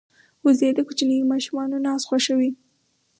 وزې 0.45 0.69
د 0.75 0.79
کوچنیو 0.87 1.29
ماشومانو 1.33 1.75
ناز 1.85 2.01
خوښوي 2.09 2.51